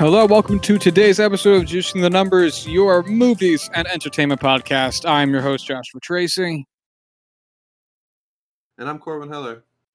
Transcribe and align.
Hello, 0.00 0.24
welcome 0.24 0.58
to 0.60 0.78
today's 0.78 1.20
episode 1.20 1.60
of 1.60 1.64
Juicing 1.64 2.00
the 2.00 2.08
Numbers, 2.08 2.66
your 2.66 3.02
movies 3.02 3.68
and 3.74 3.86
entertainment 3.86 4.40
podcast. 4.40 5.06
I'm 5.06 5.30
your 5.30 5.42
host, 5.42 5.66
Joshua 5.66 6.00
Tracy. 6.00 6.64
And 8.78 8.88
I'm 8.88 8.98
Corbin 8.98 9.28
Heller. 9.28 9.62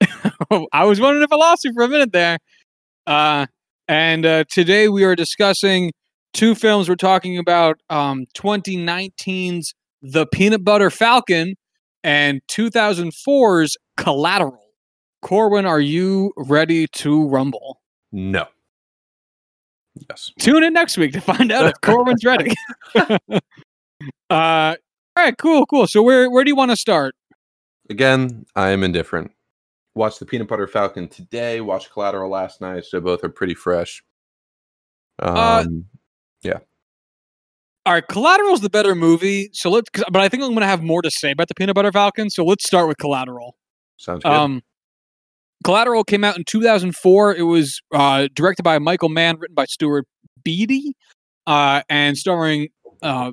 I 0.72 0.84
was 0.84 1.00
wondering 1.00 1.24
if 1.24 1.32
I 1.32 1.34
lost 1.34 1.64
you 1.64 1.72
for 1.74 1.82
a 1.82 1.88
minute 1.88 2.12
there. 2.12 2.38
Uh, 3.04 3.46
and 3.88 4.24
uh, 4.24 4.44
today 4.48 4.88
we 4.88 5.02
are 5.02 5.16
discussing 5.16 5.90
two 6.32 6.54
films. 6.54 6.88
We're 6.88 6.94
talking 6.94 7.36
about 7.36 7.80
um, 7.90 8.26
2019's 8.36 9.74
The 10.02 10.24
Peanut 10.26 10.62
Butter 10.62 10.90
Falcon 10.90 11.56
and 12.04 12.40
2004's 12.48 13.76
Collateral. 13.96 14.68
Corwin, 15.20 15.66
are 15.66 15.80
you 15.80 16.32
ready 16.36 16.86
to 16.92 17.26
rumble? 17.26 17.80
No. 18.12 18.46
Yes. 20.10 20.30
Tune 20.38 20.62
in 20.64 20.72
next 20.72 20.96
week 20.98 21.12
to 21.12 21.20
find 21.20 21.50
out 21.50 21.66
if 21.66 21.80
Corwin's 21.82 22.24
ready. 22.24 22.52
uh, 22.96 23.16
all 24.30 24.76
right, 25.16 25.36
cool, 25.38 25.66
cool. 25.66 25.86
So 25.86 26.02
where 26.02 26.30
where 26.30 26.44
do 26.44 26.50
you 26.50 26.56
want 26.56 26.70
to 26.70 26.76
start? 26.76 27.14
Again, 27.88 28.44
I 28.54 28.70
am 28.70 28.82
indifferent. 28.82 29.30
Watched 29.94 30.18
the 30.20 30.26
Peanut 30.26 30.48
Butter 30.48 30.66
Falcon 30.66 31.08
today. 31.08 31.60
Watched 31.60 31.90
Collateral 31.92 32.30
last 32.30 32.60
night, 32.60 32.84
so 32.84 33.00
both 33.00 33.24
are 33.24 33.28
pretty 33.30 33.54
fresh. 33.54 34.02
Um, 35.20 35.86
Uh, 36.44 36.58
All 37.86 37.92
right, 37.94 38.06
Collateral's 38.06 38.60
the 38.60 38.68
better 38.68 38.94
movie. 38.96 39.48
So 39.52 39.70
let's, 39.70 39.88
'cause- 39.90 40.04
but 40.10 40.20
I 40.20 40.28
think 40.28 40.42
I'm 40.42 40.50
going 40.50 40.60
to 40.60 40.66
have 40.66 40.82
more 40.82 41.00
to 41.02 41.10
say 41.10 41.30
about 41.30 41.46
the 41.48 41.54
Peanut 41.54 41.76
Butter 41.76 41.92
Falcon. 41.92 42.28
So 42.30 42.44
let's 42.44 42.66
start 42.66 42.88
with 42.88 42.98
Collateral. 42.98 43.56
sounds 43.96 44.24
good. 44.24 44.32
Um, 44.32 44.62
Collateral 45.64 46.04
came 46.04 46.24
out 46.24 46.36
in 46.36 46.44
2004. 46.44 47.34
It 47.34 47.42
was 47.42 47.80
uh, 47.92 48.28
directed 48.34 48.62
by 48.62 48.78
Michael 48.78 49.08
Mann, 49.08 49.38
written 49.38 49.54
by 49.54 49.64
Stuart 49.66 50.06
Beatty, 50.44 50.94
uh, 51.46 51.82
and 51.88 52.16
starring 52.16 52.68
uh, 53.02 53.32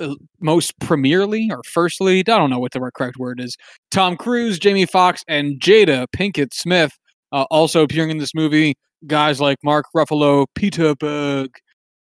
uh, 0.00 0.14
most 0.40 0.78
premierly 0.80 1.48
or 1.50 1.62
firstly, 1.64 2.20
I 2.20 2.22
don't 2.22 2.50
know 2.50 2.58
what 2.58 2.72
the 2.72 2.80
correct 2.94 3.16
word 3.16 3.40
is, 3.40 3.56
Tom 3.90 4.16
Cruise, 4.16 4.58
Jamie 4.58 4.86
Foxx, 4.86 5.22
and 5.28 5.60
Jada 5.60 6.06
Pinkett 6.14 6.52
Smith. 6.52 6.92
Uh, 7.32 7.46
also 7.50 7.82
appearing 7.82 8.10
in 8.10 8.18
this 8.18 8.34
movie, 8.34 8.74
guys 9.06 9.40
like 9.40 9.58
Mark 9.64 9.86
Ruffalo, 9.94 10.46
Peter 10.54 10.94
Berg, 10.94 11.50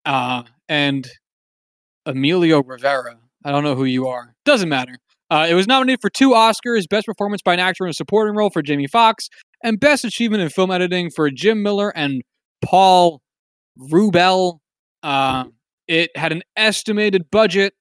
uh, 0.05 0.43
and 0.69 1.07
Emilio 2.05 2.61
Rivera. 2.63 3.17
I 3.43 3.51
don't 3.51 3.63
know 3.63 3.75
who 3.75 3.85
you 3.85 4.07
are. 4.07 4.33
Doesn't 4.45 4.69
matter. 4.69 4.97
Uh, 5.29 5.47
it 5.49 5.53
was 5.53 5.67
nominated 5.67 6.01
for 6.01 6.09
two 6.09 6.31
Oscars: 6.31 6.87
Best 6.89 7.05
Performance 7.05 7.41
by 7.41 7.53
an 7.53 7.59
Actor 7.59 7.85
in 7.85 7.89
a 7.89 7.93
Supporting 7.93 8.35
Role 8.35 8.49
for 8.49 8.61
Jamie 8.61 8.87
Foxx, 8.87 9.29
and 9.63 9.79
Best 9.79 10.05
Achievement 10.05 10.41
in 10.41 10.49
Film 10.49 10.71
Editing 10.71 11.09
for 11.09 11.29
Jim 11.29 11.61
Miller 11.61 11.95
and 11.95 12.21
Paul 12.63 13.21
Rubell. 13.77 14.59
Uh, 15.03 15.45
it 15.87 16.15
had 16.15 16.31
an 16.31 16.43
estimated 16.55 17.29
budget 17.31 17.73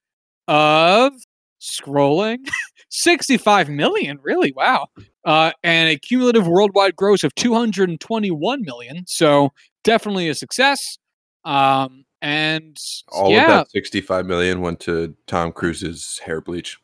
of 0.47 1.13
scrolling 1.61 2.37
65 2.89 3.69
million. 3.69 4.19
Really, 4.21 4.51
wow, 4.51 4.87
uh, 5.25 5.51
and 5.63 5.89
a 5.89 5.97
cumulative 5.97 6.47
worldwide 6.47 6.95
gross 6.95 7.23
of 7.23 7.33
221 7.35 8.61
million. 8.61 9.03
So 9.07 9.51
definitely 9.83 10.29
a 10.29 10.35
success. 10.35 10.97
Um, 11.45 12.03
and 12.21 12.77
All 13.09 13.31
yeah, 13.31 13.43
of 13.43 13.47
that 13.47 13.71
65 13.71 14.25
million 14.25 14.61
went 14.61 14.79
to 14.81 15.15
Tom 15.27 15.51
Cruise's 15.51 16.19
hair 16.25 16.41
bleach. 16.41 16.77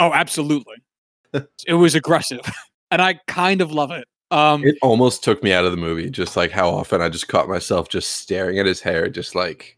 Oh, 0.00 0.12
absolutely. 0.12 0.76
it 1.66 1.74
was 1.74 1.94
aggressive, 1.94 2.40
and 2.90 3.00
I 3.00 3.20
kind 3.28 3.60
of 3.60 3.70
love 3.70 3.90
it. 3.92 4.04
Um, 4.32 4.64
It 4.64 4.76
almost 4.82 5.22
took 5.24 5.42
me 5.42 5.52
out 5.52 5.64
of 5.64 5.70
the 5.72 5.76
movie, 5.76 6.10
just 6.10 6.36
like 6.36 6.50
how 6.50 6.70
often 6.70 7.00
I 7.02 7.08
just 7.08 7.28
caught 7.28 7.48
myself 7.48 7.88
just 7.88 8.10
staring 8.16 8.58
at 8.58 8.66
his 8.66 8.80
hair, 8.80 9.08
just 9.08 9.34
like 9.34 9.76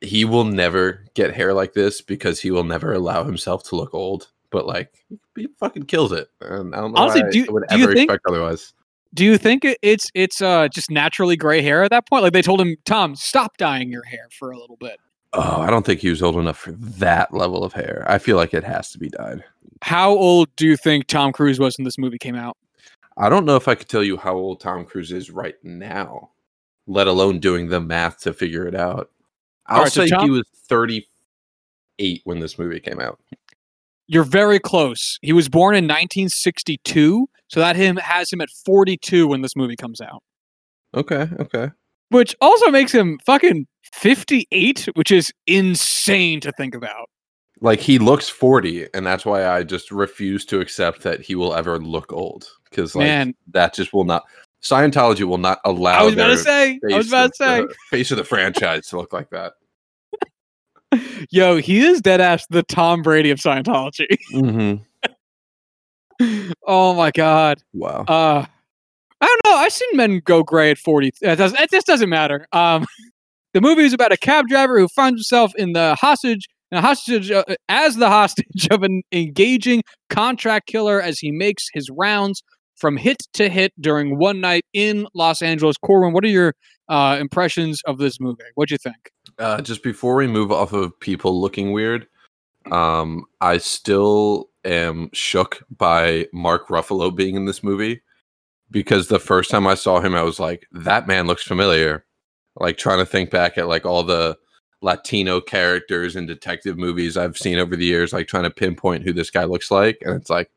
he 0.00 0.24
will 0.24 0.44
never 0.44 1.04
get 1.14 1.34
hair 1.34 1.52
like 1.52 1.74
this 1.74 2.00
because 2.00 2.40
he 2.40 2.50
will 2.50 2.64
never 2.64 2.92
allow 2.94 3.22
himself 3.24 3.62
to 3.64 3.76
look 3.76 3.92
old. 3.92 4.28
But 4.50 4.66
like 4.66 4.92
he 5.36 5.48
fucking 5.60 5.84
kills 5.84 6.10
it. 6.12 6.28
And 6.40 6.74
I 6.74 6.80
don't 6.80 6.92
know 6.92 7.02
Honestly, 7.02 7.22
do 7.30 7.46
I 7.48 7.52
would 7.52 7.64
ever 7.70 7.92
think- 7.92 8.10
expect 8.10 8.24
otherwise. 8.28 8.72
do 9.14 9.24
you 9.24 9.36
think 9.38 9.64
it's 9.82 10.06
it's 10.14 10.40
uh 10.40 10.68
just 10.68 10.90
naturally 10.90 11.36
gray 11.36 11.60
hair 11.62 11.82
at 11.84 11.90
that 11.90 12.08
point? 12.08 12.22
Like 12.24 12.32
they 12.32 12.42
told 12.42 12.60
him, 12.60 12.76
Tom, 12.84 13.14
stop 13.14 13.56
dyeing 13.58 13.90
your 13.92 14.04
hair 14.04 14.28
for 14.38 14.50
a 14.52 14.58
little 14.58 14.76
bit. 14.76 14.98
Oh, 15.32 15.60
I 15.60 15.70
don't 15.70 15.86
think 15.86 16.00
he 16.00 16.10
was 16.10 16.22
old 16.22 16.36
enough 16.36 16.58
for 16.58 16.72
that 16.72 17.32
level 17.32 17.62
of 17.62 17.72
hair. 17.72 18.04
I 18.08 18.18
feel 18.18 18.36
like 18.36 18.52
it 18.52 18.64
has 18.64 18.90
to 18.92 18.98
be 18.98 19.08
dyed. 19.08 19.44
How 19.82 20.10
old 20.10 20.48
do 20.56 20.66
you 20.66 20.76
think 20.76 21.06
Tom 21.06 21.32
Cruise 21.32 21.60
was 21.60 21.78
when 21.78 21.84
this 21.84 21.98
movie 21.98 22.18
came 22.18 22.34
out? 22.34 22.56
I 23.16 23.28
don't 23.28 23.44
know 23.44 23.56
if 23.56 23.68
I 23.68 23.74
could 23.74 23.88
tell 23.88 24.02
you 24.02 24.16
how 24.16 24.34
old 24.34 24.60
Tom 24.60 24.84
Cruise 24.84 25.12
is 25.12 25.30
right 25.30 25.54
now, 25.62 26.30
let 26.86 27.06
alone 27.06 27.38
doing 27.38 27.68
the 27.68 27.80
math 27.80 28.20
to 28.20 28.32
figure 28.32 28.66
it 28.66 28.74
out. 28.74 29.10
I'll 29.66 29.78
Alright, 29.78 29.92
so 29.92 30.06
say 30.06 30.16
he 30.20 30.30
was 30.30 30.44
38 30.66 32.22
when 32.24 32.40
this 32.40 32.58
movie 32.58 32.80
came 32.80 33.00
out. 33.00 33.20
You're 34.08 34.24
very 34.24 34.58
close. 34.58 35.18
He 35.22 35.32
was 35.32 35.48
born 35.48 35.76
in 35.76 35.84
1962, 35.84 37.28
so 37.46 37.60
that 37.60 37.76
him 37.76 37.96
has 37.96 38.32
him 38.32 38.40
at 38.40 38.50
42 38.50 39.28
when 39.28 39.42
this 39.42 39.54
movie 39.54 39.76
comes 39.76 40.00
out, 40.00 40.22
Okay, 40.94 41.28
okay. 41.38 41.70
Which 42.10 42.36
also 42.40 42.70
makes 42.70 42.92
him 42.92 43.18
fucking 43.24 43.66
58, 43.92 44.88
which 44.94 45.10
is 45.10 45.32
insane 45.46 46.40
to 46.40 46.52
think 46.52 46.74
about. 46.74 47.08
Like 47.60 47.80
he 47.80 47.98
looks 47.98 48.28
40, 48.28 48.88
and 48.94 49.06
that's 49.06 49.26
why 49.26 49.46
I 49.46 49.64
just 49.64 49.90
refuse 49.90 50.44
to 50.46 50.60
accept 50.60 51.02
that 51.02 51.20
he 51.20 51.34
will 51.34 51.54
ever 51.54 51.78
look 51.78 52.12
old. 52.12 52.48
Because 52.68 52.94
like 52.94 53.06
Man. 53.06 53.34
that 53.52 53.74
just 53.74 53.92
will 53.92 54.04
not 54.04 54.24
Scientology 54.62 55.24
will 55.24 55.38
not 55.38 55.58
allow 55.64 56.00
I 56.00 56.04
was 56.04 56.14
about 56.14 56.28
to 56.28 56.38
say, 56.38 56.78
I 56.92 56.96
was 56.96 57.08
about 57.08 57.32
to 57.34 57.36
say, 57.36 57.66
face 57.88 58.10
of 58.10 58.18
the 58.18 58.24
franchise 58.24 58.88
to 58.88 58.98
look 58.98 59.12
like 59.12 59.30
that. 59.30 59.54
yo, 61.30 61.56
he 61.56 61.80
is 61.80 62.00
dead 62.00 62.20
ass 62.20 62.46
the 62.50 62.62
Tom 62.62 63.02
Brady 63.02 63.30
of 63.30 63.38
Scientology. 63.38 64.06
Mm-hmm. 64.32 64.82
oh 66.66 66.94
my 66.94 67.10
god. 67.10 67.62
Wow. 67.72 68.04
Uh, 68.06 68.46
I 69.20 69.26
don't 69.26 69.52
know. 69.52 69.58
I've 69.58 69.72
seen 69.72 69.88
men 69.94 70.20
go 70.24 70.42
gray 70.42 70.70
at 70.70 70.78
40. 70.78 71.12
It, 71.20 71.36
does, 71.36 71.52
it 71.52 71.70
just 71.70 71.86
doesn't 71.86 72.08
matter. 72.08 72.46
Um, 72.52 72.86
the 73.54 73.60
movie 73.60 73.84
is 73.84 73.92
about 73.92 74.12
a 74.12 74.16
cab 74.16 74.46
driver 74.48 74.78
who 74.78 74.88
finds 74.88 75.18
himself 75.18 75.52
in 75.56 75.72
the 75.72 75.94
hostage, 75.94 76.48
in 76.70 76.78
a 76.78 76.80
hostage 76.80 77.30
uh, 77.30 77.44
as 77.68 77.96
the 77.96 78.08
hostage 78.08 78.68
of 78.70 78.82
an 78.82 79.02
engaging 79.12 79.82
contract 80.08 80.66
killer 80.66 81.00
as 81.00 81.18
he 81.18 81.30
makes 81.30 81.68
his 81.72 81.88
rounds 81.90 82.42
from 82.76 82.96
hit 82.96 83.18
to 83.34 83.50
hit 83.50 83.72
during 83.78 84.18
one 84.18 84.40
night 84.40 84.64
in 84.72 85.06
Los 85.14 85.42
Angeles. 85.42 85.76
Corwin, 85.76 86.14
what 86.14 86.24
are 86.24 86.28
your 86.28 86.54
uh, 86.88 87.18
impressions 87.20 87.82
of 87.84 87.98
this 87.98 88.18
movie? 88.18 88.42
What'd 88.54 88.70
you 88.70 88.78
think? 88.78 89.10
Uh, 89.38 89.60
just 89.60 89.82
before 89.82 90.16
we 90.16 90.26
move 90.26 90.50
off 90.50 90.72
of 90.72 90.98
people 91.00 91.38
looking 91.38 91.72
weird, 91.72 92.06
um, 92.70 93.24
I 93.42 93.58
still 93.58 94.48
am 94.64 95.10
shook 95.12 95.62
by 95.76 96.26
Mark 96.32 96.68
Ruffalo 96.68 97.14
being 97.14 97.34
in 97.34 97.44
this 97.44 97.62
movie 97.62 98.00
because 98.70 99.08
the 99.08 99.18
first 99.18 99.50
time 99.50 99.66
I 99.66 99.74
saw 99.74 100.00
him, 100.00 100.14
I 100.14 100.22
was 100.22 100.38
like, 100.38 100.66
that 100.72 101.06
man 101.06 101.26
looks 101.26 101.42
familiar. 101.42 102.04
Like 102.56 102.76
trying 102.76 102.98
to 102.98 103.06
think 103.06 103.30
back 103.30 103.58
at 103.58 103.68
like 103.68 103.86
all 103.86 104.02
the 104.02 104.36
Latino 104.82 105.40
characters 105.40 106.16
in 106.16 106.26
detective 106.26 106.78
movies 106.78 107.16
I've 107.16 107.36
seen 107.36 107.58
over 107.58 107.76
the 107.76 107.84
years, 107.84 108.12
like 108.12 108.26
trying 108.26 108.44
to 108.44 108.50
pinpoint 108.50 109.04
who 109.04 109.12
this 109.12 109.30
guy 109.30 109.44
looks 109.44 109.70
like. 109.70 109.98
And 110.02 110.14
it's 110.14 110.30
like, 110.30 110.50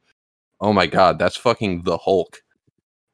oh 0.62 0.73
my 0.73 0.88
God, 0.88 1.19
that's 1.19 1.38
fucking 1.38 1.84
the 1.84 1.97
Hulk. 1.97 2.41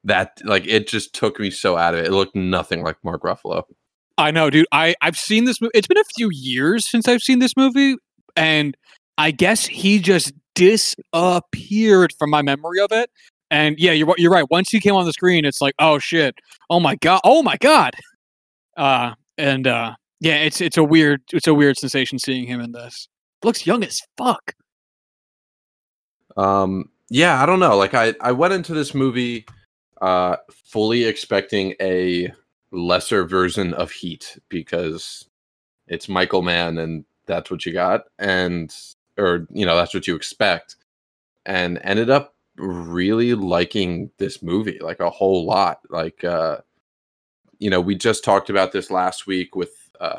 That 0.04 0.40
like 0.44 0.66
it 0.66 0.88
just 0.88 1.14
took 1.14 1.38
me 1.38 1.50
so 1.50 1.76
out 1.76 1.94
of 1.94 2.00
it. 2.00 2.06
It 2.06 2.12
looked 2.12 2.34
nothing 2.34 2.82
like 2.82 2.96
Mark 3.04 3.22
Ruffalo. 3.22 3.64
I 4.16 4.30
know, 4.30 4.48
dude. 4.48 4.66
I 4.72 4.94
I've 5.02 5.16
seen 5.16 5.44
this 5.44 5.60
movie. 5.60 5.72
It's 5.74 5.86
been 5.86 5.98
a 5.98 6.04
few 6.16 6.30
years 6.32 6.88
since 6.88 7.06
I've 7.06 7.22
seen 7.22 7.38
this 7.38 7.56
movie, 7.56 7.96
and 8.34 8.76
I 9.18 9.30
guess 9.30 9.66
he 9.66 9.98
just 9.98 10.32
disappeared 10.54 12.14
from 12.18 12.30
my 12.30 12.40
memory 12.40 12.80
of 12.80 12.92
it. 12.92 13.10
And 13.50 13.78
yeah, 13.78 13.92
you're 13.92 14.14
you're 14.16 14.30
right. 14.30 14.48
Once 14.50 14.70
he 14.70 14.80
came 14.80 14.94
on 14.94 15.04
the 15.04 15.12
screen, 15.12 15.44
it's 15.44 15.60
like, 15.60 15.74
oh 15.78 15.98
shit, 15.98 16.36
oh 16.68 16.80
my 16.80 16.96
god, 16.96 17.20
oh 17.24 17.42
my 17.42 17.56
god. 17.56 17.94
Uh, 18.76 19.14
and 19.36 19.66
uh, 19.66 19.94
yeah, 20.20 20.36
it's 20.36 20.60
it's 20.60 20.76
a 20.76 20.84
weird 20.84 21.22
it's 21.32 21.46
a 21.46 21.54
weird 21.54 21.76
sensation 21.76 22.18
seeing 22.18 22.46
him 22.46 22.60
in 22.60 22.72
this. 22.72 23.08
Looks 23.42 23.66
young 23.66 23.82
as 23.82 24.00
fuck. 24.16 24.54
Um, 26.36 26.90
yeah, 27.08 27.42
I 27.42 27.46
don't 27.46 27.60
know. 27.60 27.76
Like 27.76 27.94
I, 27.94 28.14
I 28.20 28.32
went 28.32 28.54
into 28.54 28.74
this 28.74 28.94
movie 28.94 29.46
uh 30.00 30.36
fully 30.64 31.04
expecting 31.04 31.74
a 31.80 32.32
lesser 32.70 33.24
version 33.26 33.74
of 33.74 33.90
Heat 33.90 34.38
because 34.48 35.28
it's 35.88 36.08
Michael 36.08 36.40
Mann 36.40 36.78
and 36.78 37.04
that's 37.26 37.50
what 37.50 37.66
you 37.66 37.72
got, 37.72 38.04
and 38.18 38.74
or 39.18 39.46
you 39.50 39.66
know 39.66 39.76
that's 39.76 39.94
what 39.94 40.06
you 40.06 40.14
expect, 40.14 40.76
and 41.46 41.80
ended 41.82 42.10
up 42.10 42.34
really 42.60 43.34
liking 43.34 44.10
this 44.18 44.42
movie 44.42 44.78
like 44.80 45.00
a 45.00 45.10
whole 45.10 45.44
lot. 45.44 45.80
Like 45.88 46.22
uh, 46.24 46.58
you 47.58 47.70
know, 47.70 47.80
we 47.80 47.94
just 47.94 48.24
talked 48.24 48.50
about 48.50 48.72
this 48.72 48.90
last 48.90 49.26
week 49.26 49.54
with 49.56 49.72
uh, 50.00 50.16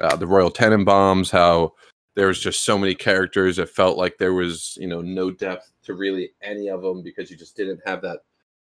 uh 0.00 0.16
the 0.16 0.26
Royal 0.26 0.50
Tenenbaums, 0.50 1.30
how 1.30 1.74
there 2.16 2.28
was 2.28 2.40
just 2.40 2.64
so 2.64 2.76
many 2.76 2.94
characters 2.94 3.58
it 3.58 3.68
felt 3.68 3.96
like 3.96 4.18
there 4.18 4.34
was 4.34 4.76
you 4.80 4.88
know 4.88 5.00
no 5.00 5.30
depth 5.30 5.70
to 5.84 5.94
really 5.94 6.30
any 6.42 6.68
of 6.68 6.82
them 6.82 7.02
because 7.02 7.30
you 7.30 7.36
just 7.36 7.56
didn't 7.56 7.80
have 7.86 8.02
that 8.02 8.20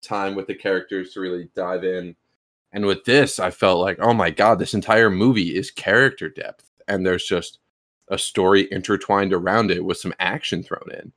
time 0.01 0.33
with 0.33 0.47
the 0.47 0.55
characters 0.55 1.13
to 1.13 1.19
really 1.19 1.49
dive 1.55 1.83
in 1.83 2.15
And 2.71 2.85
with 2.85 3.05
this, 3.05 3.39
I 3.39 3.51
felt 3.51 3.79
like, 3.81 3.99
oh 4.01 4.13
my 4.13 4.31
god, 4.31 4.59
this 4.59 4.73
entire 4.73 5.11
movie 5.11 5.55
is 5.55 5.69
character 5.69 6.29
depth, 6.29 6.65
and 6.87 7.05
there's 7.05 7.25
just 7.25 7.59
a 8.07 8.17
story 8.17 8.67
intertwined 8.71 9.33
around 9.33 9.71
it 9.71 9.85
with 9.85 9.97
some 9.97 10.13
action 10.19 10.63
thrown 10.63 10.89
in. 10.91 11.13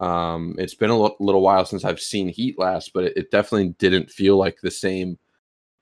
Um, 0.00 0.54
it's 0.58 0.74
been 0.74 0.90
a 0.90 0.98
l- 0.98 1.16
little 1.20 1.42
while 1.42 1.64
since 1.66 1.84
I've 1.84 2.00
seen 2.00 2.28
Heat 2.28 2.58
last, 2.58 2.92
but 2.94 3.04
it, 3.04 3.16
it, 3.16 3.30
definitely 3.30 3.74
didn't 3.78 4.10
feel 4.10 4.38
like 4.38 4.60
the 4.60 4.70
same 4.70 5.18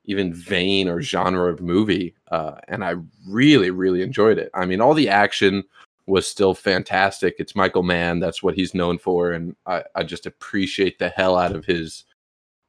even 0.06 0.34
vein 0.34 0.88
or 0.88 1.00
genre 1.00 1.52
of 1.52 1.60
movie. 1.60 2.16
Uh, 2.30 2.56
and 2.66 2.84
I 2.84 2.94
really, 3.28 3.70
really 3.70 4.02
enjoyed 4.02 4.38
it. 4.38 4.50
I 4.54 4.66
mean, 4.66 4.80
all 4.80 4.94
the 4.94 5.08
action 5.08 5.62
was 6.06 6.26
still 6.26 6.54
fantastic. 6.54 7.36
It's 7.38 7.54
Michael 7.54 7.84
Mann, 7.84 8.18
that's 8.18 8.42
what 8.42 8.54
he's 8.54 8.74
known 8.74 8.98
for, 8.98 9.32
and 9.32 9.54
I, 9.66 9.84
I 9.94 10.02
just 10.02 10.26
appreciate 10.26 10.98
the 10.98 11.10
hell 11.10 11.36
out 11.36 11.54
of 11.54 11.64
his 11.66 12.04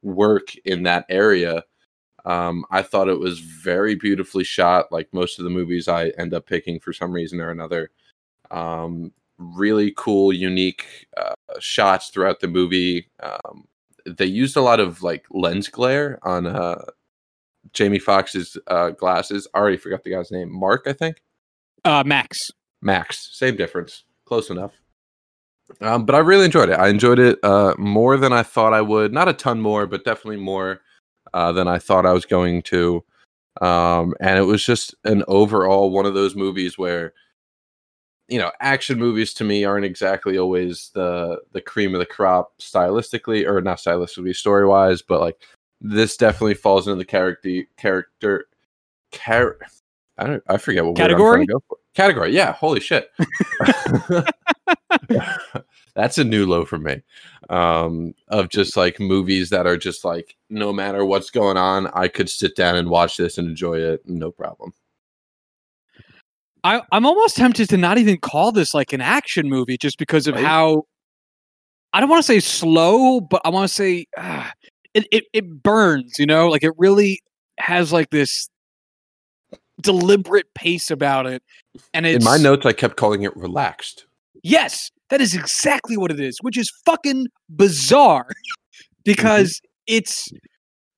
work 0.02 0.54
in 0.64 0.84
that 0.84 1.06
area. 1.08 1.64
Um, 2.26 2.64
I 2.70 2.82
thought 2.82 3.08
it 3.08 3.18
was 3.18 3.40
very 3.40 3.94
beautifully 3.94 4.44
shot, 4.44 4.92
like 4.92 5.08
most 5.12 5.38
of 5.38 5.44
the 5.44 5.50
movies 5.50 5.88
I 5.88 6.08
end 6.10 6.34
up 6.34 6.46
picking 6.46 6.78
for 6.78 6.92
some 6.92 7.12
reason 7.12 7.40
or 7.40 7.50
another. 7.50 7.90
Um, 8.50 9.12
really 9.40 9.92
cool, 9.96 10.32
unique 10.32 10.86
uh, 11.16 11.34
shots 11.58 12.10
throughout 12.10 12.40
the 12.40 12.48
movie. 12.48 13.10
Um, 13.22 13.64
they 14.06 14.26
used 14.26 14.56
a 14.56 14.62
lot 14.62 14.80
of 14.80 15.02
like 15.02 15.24
lens 15.30 15.68
glare 15.68 16.18
on 16.22 16.46
uh, 16.46 16.84
Jamie 17.72 17.98
Foxx's 17.98 18.56
uh, 18.66 18.90
glasses. 18.90 19.48
I 19.54 19.58
already 19.58 19.76
forgot 19.76 20.04
the 20.04 20.10
guy's 20.10 20.30
name. 20.30 20.52
Mark, 20.52 20.84
I 20.86 20.92
think. 20.92 21.22
Uh, 21.84 22.04
Max. 22.04 22.50
Max. 22.82 23.30
Same 23.32 23.56
difference. 23.56 24.04
Close 24.26 24.50
enough. 24.50 24.72
Um, 25.80 26.04
but 26.04 26.14
I 26.14 26.18
really 26.18 26.44
enjoyed 26.44 26.68
it. 26.68 26.78
I 26.78 26.88
enjoyed 26.88 27.18
it 27.18 27.38
uh, 27.42 27.74
more 27.78 28.16
than 28.16 28.32
I 28.32 28.42
thought 28.42 28.74
I 28.74 28.80
would. 28.80 29.12
Not 29.12 29.28
a 29.28 29.32
ton 29.32 29.60
more, 29.60 29.86
but 29.86 30.04
definitely 30.04 30.40
more 30.40 30.80
uh, 31.32 31.52
than 31.52 31.68
I 31.68 31.78
thought 31.78 32.06
I 32.06 32.12
was 32.12 32.24
going 32.26 32.62
to. 32.62 33.04
Um, 33.60 34.14
and 34.20 34.38
it 34.38 34.42
was 34.42 34.64
just 34.64 34.94
an 35.04 35.22
overall 35.28 35.90
one 35.90 36.06
of 36.06 36.14
those 36.14 36.34
movies 36.34 36.76
where, 36.78 37.12
you 38.30 38.38
know, 38.38 38.52
action 38.60 38.98
movies 38.98 39.34
to 39.34 39.44
me 39.44 39.64
aren't 39.64 39.84
exactly 39.84 40.38
always 40.38 40.90
the 40.94 41.40
the 41.52 41.60
cream 41.60 41.94
of 41.94 41.98
the 41.98 42.06
crop 42.06 42.52
stylistically, 42.60 43.46
or 43.46 43.60
not 43.60 43.78
stylistically, 43.78 44.34
story 44.34 44.66
wise, 44.66 45.02
but 45.02 45.20
like 45.20 45.36
this 45.80 46.16
definitely 46.16 46.54
falls 46.54 46.86
into 46.86 46.96
the 46.98 47.04
character 47.04 47.64
character 47.76 48.46
char- 49.12 49.58
I 50.18 50.26
don't 50.26 50.42
I 50.48 50.56
forget 50.58 50.84
what 50.84 50.96
category 50.96 51.46
go 51.46 51.62
for. 51.68 51.76
Category, 51.94 52.32
yeah. 52.32 52.52
Holy 52.52 52.78
shit. 52.80 53.10
That's 55.94 56.18
a 56.18 56.24
new 56.24 56.46
low 56.46 56.64
for 56.64 56.78
me. 56.78 57.02
Um, 57.48 58.14
of 58.28 58.48
just 58.48 58.76
like 58.76 59.00
movies 59.00 59.50
that 59.50 59.66
are 59.66 59.76
just 59.76 60.04
like 60.04 60.36
no 60.48 60.72
matter 60.72 61.04
what's 61.04 61.30
going 61.30 61.56
on, 61.56 61.88
I 61.88 62.06
could 62.08 62.30
sit 62.30 62.54
down 62.54 62.76
and 62.76 62.88
watch 62.88 63.16
this 63.16 63.38
and 63.38 63.48
enjoy 63.48 63.78
it, 63.78 64.02
no 64.06 64.30
problem. 64.30 64.72
I, 66.64 66.82
I'm 66.92 67.06
almost 67.06 67.36
tempted 67.36 67.68
to 67.70 67.76
not 67.76 67.98
even 67.98 68.18
call 68.18 68.52
this 68.52 68.74
like 68.74 68.92
an 68.92 69.00
action 69.00 69.48
movie 69.48 69.78
just 69.78 69.98
because 69.98 70.26
of 70.26 70.34
right? 70.34 70.44
how 70.44 70.84
I 71.92 72.00
don't 72.00 72.08
want 72.08 72.20
to 72.20 72.26
say 72.26 72.40
slow, 72.40 73.20
but 73.20 73.40
I 73.44 73.48
want 73.48 73.68
to 73.68 73.74
say 73.74 74.06
uh, 74.16 74.48
it, 74.94 75.06
it 75.10 75.24
it 75.32 75.62
burns, 75.62 76.18
you 76.18 76.26
know, 76.26 76.48
like 76.48 76.62
it 76.62 76.72
really 76.76 77.20
has 77.58 77.92
like 77.92 78.10
this 78.10 78.48
deliberate 79.80 80.52
pace 80.54 80.90
about 80.90 81.26
it. 81.26 81.42
And 81.94 82.06
in 82.06 82.22
my 82.22 82.36
notes, 82.36 82.66
I 82.66 82.72
kept 82.72 82.96
calling 82.96 83.22
it 83.22 83.36
relaxed. 83.36 84.06
Yes, 84.42 84.90
that 85.10 85.20
is 85.20 85.34
exactly 85.34 85.96
what 85.96 86.10
it 86.10 86.20
is, 86.20 86.38
which 86.42 86.56
is 86.56 86.70
fucking 86.84 87.26
bizarre 87.48 88.28
because 89.04 89.54
mm-hmm. 89.54 89.96
it's 89.96 90.28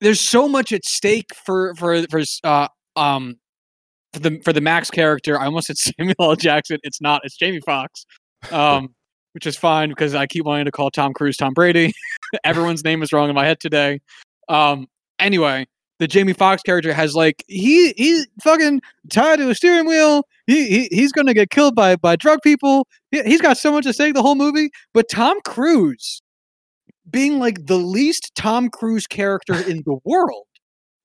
there's 0.01 0.21
so 0.21 0.49
much 0.49 0.73
at 0.73 0.85
stake 0.85 1.35
for 1.35 1.75
for 1.77 2.03
for 2.09 2.23
uh 2.45 2.69
um 2.97 3.37
for 4.13 4.21
the 4.21 4.41
for 4.45 4.53
the 4.53 4.61
Max 4.61 4.91
character. 4.91 5.39
I 5.39 5.47
almost 5.47 5.69
said 5.69 5.79
Samuel 5.99 6.15
L. 6.21 6.37
Jackson. 6.37 6.79
It's 6.83 7.01
not. 7.01 7.23
It's 7.25 7.37
Jamie 7.37 7.61
Foxx, 7.61 8.05
Um, 8.51 8.95
which 9.33 9.47
is 9.47 9.57
fine 9.57 9.89
because 9.89 10.15
I 10.15 10.27
keep 10.27 10.45
wanting 10.45 10.67
to 10.67 10.71
call 10.71 10.91
Tom 10.91 11.13
Cruise 11.13 11.37
Tom 11.37 11.55
Brady. 11.55 11.93
Everyone's 12.45 12.85
name 12.85 13.03
is 13.03 13.13
wrong 13.13 13.29
in 13.29 13.35
my 13.35 13.47
head 13.47 13.61
today. 13.61 14.01
Um, 14.49 14.87
anyway, 15.19 15.67
the 15.99 16.07
Jamie 16.07 16.33
Foxx 16.33 16.63
character 16.63 16.93
has 16.93 17.15
like 17.15 17.45
he 17.49 17.93
he's 17.97 18.27
fucking 18.43 18.81
tied 19.11 19.37
to 19.37 19.51
a 19.51 19.55
steering 19.55 19.87
wheel. 19.87 20.25
He, 20.47 20.67
he 20.69 20.89
he's 20.91 21.13
gonna 21.13 21.35
get 21.35 21.51
killed 21.51 21.75
by 21.75 21.97
by 21.97 22.17
drug 22.17 22.41
people. 22.43 22.87
He, 23.11 23.23
he's 23.23 23.41
got 23.41 23.57
so 23.57 23.73
much 23.73 23.85
to 23.85 23.93
say 23.93 24.13
the 24.13 24.23
whole 24.23 24.35
movie. 24.35 24.71
But 24.93 25.09
Tom 25.09 25.41
Cruise 25.45 26.21
being 27.11 27.39
like 27.39 27.67
the 27.67 27.79
least 27.79 28.33
Tom 28.35 28.69
Cruise 28.69 29.07
character 29.07 29.55
in 29.55 29.83
the 29.87 29.99
world, 30.05 30.47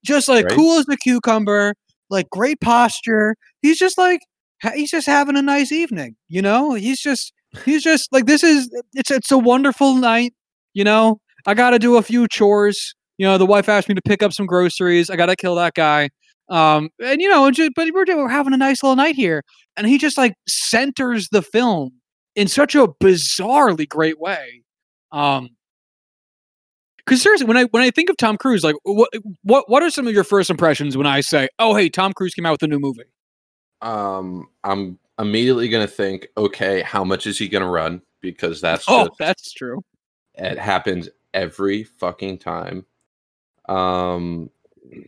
just 0.04 0.28
like 0.28 0.46
right. 0.46 0.56
cool 0.56 0.78
as 0.78 0.86
a 0.90 0.96
cucumber, 0.96 1.74
like 2.10 2.30
great 2.30 2.60
posture. 2.60 3.36
He's 3.62 3.78
just 3.78 3.98
like 3.98 4.20
he's 4.74 4.90
just 4.90 5.06
having 5.06 5.36
a 5.36 5.42
nice 5.42 5.72
evening. 5.72 6.16
You 6.28 6.42
know, 6.42 6.74
he's 6.74 7.00
just 7.00 7.32
he's 7.64 7.82
just 7.82 8.12
like 8.12 8.26
this 8.26 8.42
is 8.42 8.70
it's 8.94 9.10
it's 9.10 9.30
a 9.30 9.38
wonderful 9.38 9.94
night. 9.94 10.34
You 10.74 10.84
know, 10.84 11.20
I 11.46 11.54
got 11.54 11.70
to 11.70 11.78
do 11.78 11.96
a 11.96 12.02
few 12.02 12.28
chores 12.28 12.94
you 13.18 13.26
know, 13.26 13.36
the 13.36 13.46
wife 13.46 13.68
asked 13.68 13.88
me 13.88 13.94
to 13.96 14.02
pick 14.02 14.22
up 14.22 14.32
some 14.32 14.46
groceries. 14.46 15.10
I 15.10 15.16
got 15.16 15.26
to 15.26 15.36
kill 15.36 15.56
that 15.56 15.74
guy. 15.74 16.08
Um, 16.48 16.88
and 17.04 17.20
you 17.20 17.28
know, 17.28 17.50
just, 17.50 17.72
but 17.74 17.88
we're, 17.92 18.04
we're 18.06 18.28
having 18.28 18.54
a 18.54 18.56
nice 18.56 18.82
little 18.82 18.96
night 18.96 19.16
here. 19.16 19.42
And 19.76 19.86
he 19.86 19.98
just 19.98 20.16
like 20.16 20.34
centers 20.48 21.28
the 21.30 21.42
film 21.42 21.90
in 22.36 22.48
such 22.48 22.74
a 22.74 22.86
bizarrely 23.02 23.88
great 23.88 24.18
way. 24.18 24.62
Um, 25.12 25.50
because 27.08 27.22
seriously, 27.22 27.46
when 27.46 27.56
I 27.56 27.64
when 27.64 27.82
I 27.82 27.90
think 27.90 28.10
of 28.10 28.16
Tom 28.16 28.36
Cruise, 28.36 28.62
like 28.62 28.76
what 28.82 29.10
what 29.42 29.68
what 29.68 29.82
are 29.82 29.90
some 29.90 30.06
of 30.06 30.12
your 30.12 30.24
first 30.24 30.50
impressions 30.50 30.96
when 30.96 31.06
I 31.06 31.20
say, 31.20 31.48
"Oh, 31.58 31.74
hey, 31.74 31.88
Tom 31.88 32.12
Cruise 32.12 32.34
came 32.34 32.44
out 32.44 32.52
with 32.52 32.62
a 32.62 32.66
new 32.66 32.78
movie"? 32.78 33.04
Um, 33.80 34.48
I'm 34.64 34.98
immediately 35.18 35.68
gonna 35.68 35.86
think, 35.86 36.28
okay, 36.36 36.82
how 36.82 37.04
much 37.04 37.26
is 37.26 37.38
he 37.38 37.48
gonna 37.48 37.68
run? 37.68 38.02
Because 38.20 38.60
that's 38.60 38.84
oh, 38.88 39.06
just, 39.06 39.18
that's 39.18 39.52
true. 39.52 39.82
It 40.34 40.58
happens 40.58 41.08
every 41.32 41.84
fucking 41.84 42.38
time. 42.38 42.84
Um, 43.68 44.50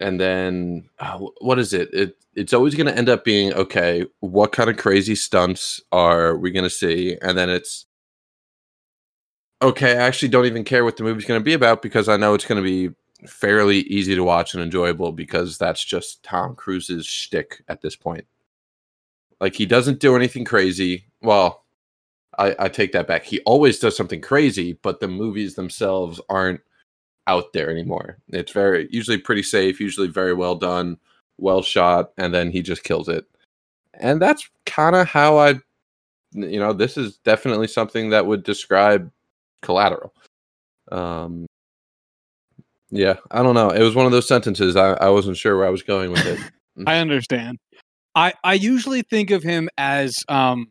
and 0.00 0.20
then 0.20 0.88
uh, 0.98 1.18
what 1.40 1.58
is 1.58 1.72
it? 1.72 1.92
It 1.92 2.16
it's 2.34 2.52
always 2.52 2.74
going 2.74 2.86
to 2.86 2.96
end 2.96 3.08
up 3.08 3.24
being 3.24 3.52
okay. 3.54 4.06
What 4.20 4.52
kind 4.52 4.70
of 4.70 4.76
crazy 4.76 5.14
stunts 5.14 5.80
are 5.90 6.36
we 6.36 6.50
going 6.50 6.64
to 6.64 6.70
see? 6.70 7.16
And 7.20 7.36
then 7.36 7.50
it's 7.50 7.86
okay. 9.62 9.92
I 9.92 10.02
actually 10.02 10.28
don't 10.28 10.46
even 10.46 10.64
care 10.64 10.84
what 10.84 10.96
the 10.96 11.04
movie's 11.04 11.24
going 11.24 11.40
to 11.40 11.44
be 11.44 11.54
about 11.54 11.82
because 11.82 12.08
I 12.08 12.16
know 12.16 12.34
it's 12.34 12.46
going 12.46 12.62
to 12.62 12.68
be 12.68 12.94
fairly 13.26 13.80
easy 13.80 14.14
to 14.14 14.24
watch 14.24 14.54
and 14.54 14.62
enjoyable 14.62 15.12
because 15.12 15.58
that's 15.58 15.84
just 15.84 16.22
Tom 16.22 16.54
Cruise's 16.54 17.06
shtick 17.06 17.62
at 17.68 17.82
this 17.82 17.96
point. 17.96 18.26
Like 19.40 19.54
he 19.54 19.66
doesn't 19.66 20.00
do 20.00 20.16
anything 20.16 20.44
crazy. 20.44 21.04
Well, 21.22 21.64
I, 22.38 22.54
I 22.58 22.68
take 22.68 22.92
that 22.92 23.06
back. 23.06 23.24
He 23.24 23.40
always 23.40 23.78
does 23.78 23.96
something 23.96 24.20
crazy, 24.20 24.74
but 24.82 25.00
the 25.00 25.08
movies 25.08 25.54
themselves 25.54 26.20
aren't 26.28 26.60
out 27.26 27.52
there 27.52 27.70
anymore. 27.70 28.18
It's 28.28 28.52
very 28.52 28.88
usually 28.90 29.18
pretty 29.18 29.42
safe, 29.42 29.80
usually 29.80 30.08
very 30.08 30.34
well 30.34 30.54
done, 30.54 30.98
well 31.38 31.62
shot, 31.62 32.12
and 32.16 32.32
then 32.34 32.50
he 32.50 32.62
just 32.62 32.84
kills 32.84 33.08
it. 33.08 33.26
And 33.94 34.20
that's 34.20 34.48
kind 34.64 34.96
of 34.96 35.06
how 35.06 35.38
I 35.38 35.60
you 36.32 36.60
know, 36.60 36.72
this 36.72 36.96
is 36.96 37.16
definitely 37.18 37.66
something 37.66 38.10
that 38.10 38.26
would 38.26 38.44
describe 38.44 39.10
collateral. 39.62 40.12
Um 40.90 41.46
yeah, 42.90 43.16
I 43.30 43.42
don't 43.42 43.54
know. 43.54 43.70
It 43.70 43.82
was 43.82 43.94
one 43.94 44.06
of 44.06 44.12
those 44.12 44.26
sentences 44.26 44.74
I, 44.74 44.92
I 44.94 45.08
wasn't 45.10 45.36
sure 45.36 45.56
where 45.56 45.66
I 45.66 45.70
was 45.70 45.82
going 45.82 46.10
with 46.10 46.26
it. 46.26 46.40
I 46.86 46.98
understand. 46.98 47.58
I 48.14 48.34
I 48.42 48.54
usually 48.54 49.02
think 49.02 49.30
of 49.30 49.42
him 49.42 49.68
as 49.78 50.24
um 50.28 50.68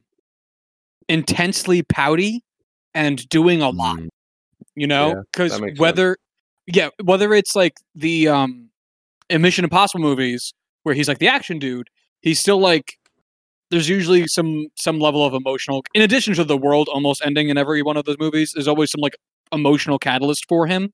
intensely 1.08 1.82
pouty 1.84 2.44
and 2.94 3.28
doing 3.30 3.62
a 3.62 3.70
lot. 3.70 3.98
Mm. 3.98 4.10
You 4.76 4.88
know, 4.88 5.24
because 5.32 5.60
yeah, 5.60 5.68
whether 5.78 6.18
yeah, 6.68 6.90
whether 7.04 7.34
it's 7.34 7.56
like 7.56 7.78
the 7.96 8.28
um 8.28 8.70
in 9.30 9.42
Mission 9.42 9.64
Impossible 9.64 10.02
movies 10.02 10.54
where 10.84 10.96
he's 10.96 11.08
like 11.08 11.20
the 11.20 11.28
action 11.28 11.60
dude, 11.60 11.90
he's 12.22 12.40
still 12.40 12.60
like 12.60 12.98
there's 13.72 13.90
usually 13.90 14.28
some 14.28 14.68
some 14.76 15.00
level 15.00 15.26
of 15.26 15.34
emotional 15.34 15.84
in 15.94 16.02
addition 16.02 16.34
to 16.36 16.44
the 16.44 16.58
world 16.58 16.88
almost 16.90 17.22
ending 17.24 17.50
in 17.50 17.58
every 17.58 17.82
one 17.82 17.98
of 17.98 18.06
those 18.06 18.18
movies, 18.20 18.52
there's 18.54 18.68
always 18.68 18.92
some 18.92 19.02
like 19.02 19.16
emotional 19.52 20.00
catalyst 20.00 20.46
for 20.48 20.68
him. 20.68 20.94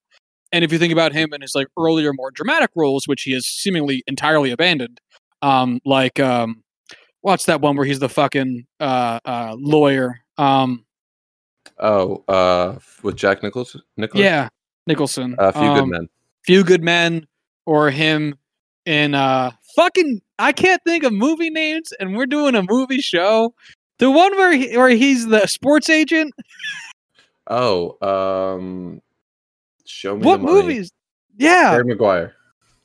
And 0.52 0.64
if 0.64 0.72
you 0.72 0.78
think 0.78 0.94
about 0.94 1.12
him 1.12 1.34
in 1.34 1.42
his 1.42 1.56
like 1.56 1.68
earlier 1.78 2.14
more 2.14 2.32
dramatic 2.32 2.70
roles, 2.76 3.08
which 3.08 3.24
he 3.24 3.34
has 3.34 3.46
seemingly 3.46 4.04
entirely 4.08 4.52
abandoned, 4.52 5.00
um, 5.42 5.80
like 5.86 6.20
um 6.20 6.64
what's 7.22 7.46
that 7.46 7.62
one 7.62 7.76
where 7.76 7.86
he's 7.86 8.00
the 8.00 8.10
fucking 8.10 8.66
uh 8.80 9.20
uh 9.26 9.56
lawyer? 9.58 10.22
Um 10.38 10.86
Oh, 11.80 12.24
uh 12.28 12.78
with 13.04 13.16
Jack 13.16 13.44
Nichols 13.44 13.76
Nicholas? 13.98 14.24
Yeah. 14.24 14.50
Nicholson. 14.88 15.36
A 15.40 15.52
few 15.52 15.62
um, 15.62 15.74
good 15.74 15.88
men. 15.88 16.10
Few 16.46 16.64
good 16.64 16.84
men, 16.84 17.28
or 17.66 17.90
him 17.90 18.36
in 18.86 19.16
uh 19.16 19.52
fucking. 19.76 20.22
I 20.40 20.52
can't 20.52 20.82
think 20.86 21.04
of 21.04 21.14
movie 21.14 21.50
names, 21.50 21.92
and 22.00 22.16
we're 22.16 22.26
doing 22.26 22.56
a 22.56 22.64
movie 22.64 23.00
show. 23.02 23.54
The 24.00 24.12
one 24.12 24.36
where 24.36 24.52
he, 24.54 24.76
where 24.78 24.90
he's 24.90 25.28
the 25.28 25.46
sports 25.48 25.90
agent. 25.90 26.34
Oh, 27.50 27.98
um, 28.02 29.02
show 29.86 30.16
me 30.18 30.26
what 30.26 30.42
movies? 30.42 30.92
Yeah, 31.38 31.72
Jerry 31.72 31.84
Maguire. 31.86 32.34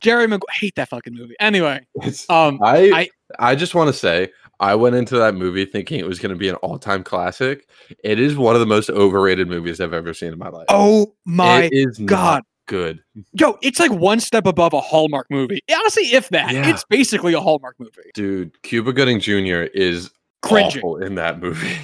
Jerry 0.00 0.26
Maguire. 0.26 0.54
Hate 0.54 0.74
that 0.76 0.88
fucking 0.88 1.14
movie. 1.14 1.34
Anyway, 1.40 1.80
It's, 2.02 2.28
um, 2.30 2.58
I, 2.62 2.90
I- 2.92 3.08
I 3.38 3.54
just 3.54 3.76
want 3.76 3.86
to 3.88 3.92
say 3.92 4.28
I 4.58 4.74
went 4.74 4.96
into 4.96 5.16
that 5.18 5.36
movie 5.36 5.64
thinking 5.64 6.00
it 6.00 6.06
was 6.06 6.18
going 6.18 6.30
to 6.30 6.36
be 6.38 6.48
an 6.48 6.56
all-time 6.56 7.04
classic. 7.04 7.68
It 8.02 8.18
is 8.18 8.36
one 8.36 8.54
of 8.56 8.60
the 8.60 8.66
most 8.66 8.90
overrated 8.90 9.46
movies 9.46 9.80
I've 9.80 9.92
ever 9.94 10.12
seen 10.12 10.32
in 10.32 10.38
my 10.38 10.48
life. 10.48 10.66
oh 10.68 11.14
my 11.24 11.70
god, 12.06 12.42
good. 12.70 13.00
yo, 13.32 13.58
it's 13.62 13.78
like 13.80 13.90
one 13.90 14.20
step 14.20 14.46
above 14.46 14.72
a 14.72 14.80
Hallmark 14.80 15.26
movie. 15.30 15.60
Honestly, 15.70 16.04
if 16.14 16.28
that, 16.30 16.52
Yeah. 16.52 16.70
it's 16.70 16.84
basically 16.88 17.34
a 17.34 17.40
Hallmark 17.40 17.74
movie. 17.78 17.90
Dude, 18.14 18.62
Cuba 18.62 18.92
Gooding 18.92 19.20
Jr. 19.20 19.68
is 19.74 20.10
Cringing. 20.42 20.82
in 21.02 21.16
that 21.16 21.40
movie. 21.40 21.76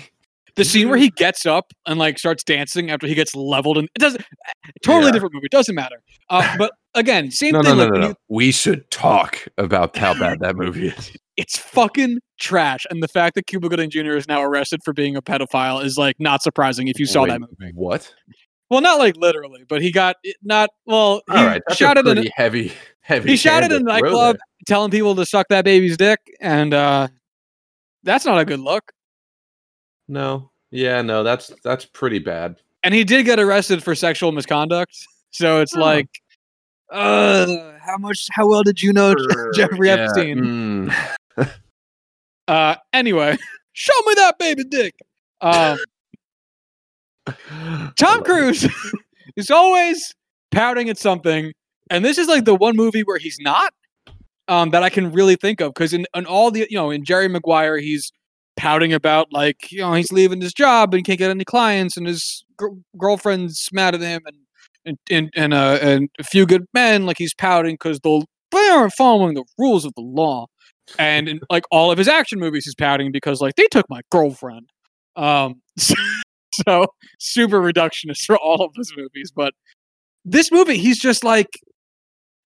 The 0.55 0.65
scene 0.65 0.89
where 0.89 0.97
he 0.97 1.11
gets 1.11 1.45
up 1.45 1.73
and 1.85 1.99
like 1.99 2.19
starts 2.19 2.43
dancing 2.43 2.91
after 2.91 3.07
he 3.07 3.15
gets 3.15 3.35
leveled, 3.35 3.77
and 3.77 3.89
it 3.95 3.99
doesn't. 3.99 4.25
Totally 4.83 5.07
Yeah. 5.09 5.13
different 5.13 5.35
movie. 5.35 5.49
Doesn't 5.51 5.75
matter. 5.75 5.97
Uh, 6.31 6.55
but 6.59 6.73
again, 6.95 7.31
same 7.31 7.53
no, 7.53 7.61
no, 7.61 7.69
thing. 7.71 7.77
no, 7.79 7.85
like, 7.85 7.93
no, 7.93 8.01
no. 8.01 8.09
you- 8.09 8.15
We 8.31 8.53
should 8.53 8.91
talk 8.91 9.47
about 9.59 9.95
how 9.99 10.15
bad 10.19 10.41
that 10.41 10.57
movie 10.63 10.89
is. 10.89 11.13
it's 11.37 11.59
fucking 11.59 12.21
trash. 12.41 12.87
And 12.89 13.03
the 13.03 13.09
fact 13.09 13.35
that 13.35 13.47
Cuba 13.47 13.69
Gooding 13.69 13.91
Jr. 13.91 14.17
is 14.17 14.27
now 14.29 14.43
arrested 14.43 14.81
for 14.83 14.95
being 14.95 15.15
a 15.15 15.21
pedophile 15.21 15.85
is 15.85 15.99
like 15.99 16.17
not 16.19 16.43
surprising 16.43 16.89
if 16.89 16.99
you 16.99 17.05
saw 17.05 17.27
that 17.27 17.41
movie. 17.41 17.73
What? 17.75 18.15
Well, 18.71 18.81
not 18.81 18.99
like 18.99 19.17
literally, 19.17 19.65
but 19.69 19.81
he 19.83 19.93
got 19.93 20.17
it- 20.25 20.37
not 20.43 20.71
well. 20.87 21.23
He 21.31 21.37
All 21.37 21.45
right, 21.47 21.63
that's 21.67 21.79
shouted 21.79 22.07
a 22.07 22.11
in 22.11 22.17
pretty 22.17 22.31
heavy, 22.35 22.73
heavy. 23.01 23.31
he 23.31 23.37
shouted 23.37 23.71
in 23.73 23.85
to 23.85 23.91
a 23.91 24.01
nightclub, 24.01 24.37
there. 24.37 24.43
telling 24.67 24.91
people 24.91 25.15
to 25.17 25.25
suck 25.27 25.47
that 25.51 25.65
baby's 25.65 25.97
dick, 25.97 26.19
and 26.41 26.75
uh, 26.75 27.07
that's 28.03 28.25
not 28.25 28.39
a 28.39 28.45
good 28.45 28.59
look. 28.61 28.91
No, 30.09 30.51
yeah, 30.71 31.01
no, 31.03 31.23
that's 31.23 31.53
that's 31.63 31.85
pretty 31.85 32.19
bad. 32.19 32.57
And 32.83 32.93
he 32.95 33.05
did 33.05 33.25
get 33.25 33.39
arrested 33.41 33.83
for 33.83 33.95
sexual 33.95 34.33
misconduct. 34.33 34.97
So 35.31 35.61
it's 35.61 35.77
Oh. 35.77 35.81
like, 35.81 36.09
uh, 36.91 37.73
how 37.81 37.97
much? 37.99 38.27
How 38.31 38.47
well 38.49 38.63
did 38.63 38.83
you 38.83 38.93
know 38.93 39.15
Jeffrey 39.55 39.89
Yeah, 39.89 39.95
Epstein? 40.05 40.39
mm. 40.39 41.51
Uh, 42.49 42.77
anyway, 42.93 43.37
show 43.73 43.93
me 44.07 44.15
that 44.15 44.39
baby 44.39 44.63
dick. 44.65 44.95
Um, 45.41 45.79
Tom 47.97 48.23
Cruise 48.23 48.69
is 49.37 49.51
always 49.51 50.15
pouting 50.51 50.89
at 50.89 50.99
something, 50.99 51.53
and 51.91 52.05
this 52.05 52.19
is 52.19 52.29
like 52.29 52.45
the 52.45 52.55
one 52.55 52.77
movie 52.77 53.03
where 53.03 53.19
he's 53.19 53.39
not. 53.41 53.73
Um, 54.49 54.71
that 54.71 54.85
I 54.85 54.91
can 54.91 55.11
really 55.11 55.35
think 55.35 55.61
of 55.61 55.75
because 55.75 55.93
in, 55.93 56.07
in 56.15 56.25
all 56.25 56.53
the 56.53 56.69
you 56.71 56.77
know 56.77 56.91
in 56.91 57.05
Jerry 57.05 57.27
Maguire 57.27 57.79
he's 57.79 58.13
pouting 58.57 58.93
about 58.93 59.33
like 59.33 59.71
you 59.73 59.81
know 59.81 59.93
he's 59.93 60.13
leaving 60.13 60.41
his 60.41 60.53
job 60.53 60.95
and 60.95 61.05
can't 61.05 61.19
get 61.19 61.31
any 61.31 61.45
clients 61.45 61.97
and 61.97 62.07
his 62.07 62.45
gr- 62.57 62.69
girlfriend's 62.97 63.69
mad 63.73 63.95
at 63.95 64.01
him 64.01 64.23
and 64.25 64.37
and 64.87 64.99
and 65.11 65.31
and, 65.35 65.55
uh, 65.55 65.79
and 65.83 66.09
a 66.19 66.25
few 66.25 66.47
good 66.47 66.65
men 66.73 67.07
like 67.07 67.19
he's 67.19 67.35
pouting 67.35 67.75
because 67.75 68.01
the 68.01 68.25
they 68.53 68.69
aren't 68.69 68.93
following 68.93 69.35
the 69.35 69.45
rules 69.59 69.85
of 69.85 69.93
the 69.97 70.03
law 70.03 70.47
and 70.99 71.29
in 71.29 71.41
like 71.51 71.65
all 71.71 71.91
of 71.91 71.99
his 71.99 72.09
action 72.09 72.39
movies 72.39 72.65
he's 72.65 72.75
pouting 72.75 73.13
because 73.13 73.41
like 73.41 73.57
they 73.57 73.67
took 73.67 73.87
my 73.91 74.01
girlfriend 74.11 74.71
um 75.17 75.61
so 75.77 75.95
super 77.19 77.61
reductionist 77.61 78.25
for 78.25 78.37
all 78.39 78.65
of 78.65 78.73
his 78.77 78.93
movies 78.97 79.33
but 79.35 79.55
this 80.25 80.51
movie 80.51 80.77
he's 80.77 80.99
just 80.99 81.25
like 81.25 81.49